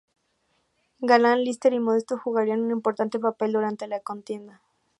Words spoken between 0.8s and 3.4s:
Galán, Líster y Modesto jugarían un importante